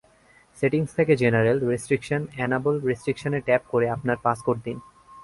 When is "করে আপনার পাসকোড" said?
3.69-4.57